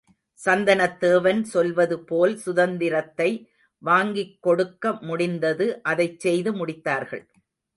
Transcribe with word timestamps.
சந்தனத் 0.39 0.95
தேவன் 0.99 1.43
சொல்வது 1.43 1.99
போல் 2.01 2.33
சுதந்திரத்தை 2.37 3.29
வாங்கிக் 3.83 4.41
கொடுக்க 4.41 4.93
முடிந்தது 5.01 5.67
அதைச் 5.83 6.19
செய்து 6.19 6.53
முடித்தார்கள். 6.53 7.23